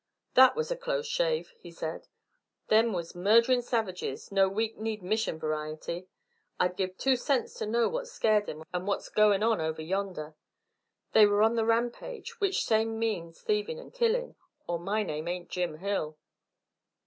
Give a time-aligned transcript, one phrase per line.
[0.33, 2.07] "That was a close shave," he said.
[2.69, 6.07] "Them was murderin' savages, no weak kneed Mission variety.
[6.59, 10.33] I'd give two cents to know what scared 'em and what's goin' on over yonder.
[11.11, 15.51] They were on the rampage, which same means thievin' and killin', or my name ain't
[15.51, 16.17] Jim Hill."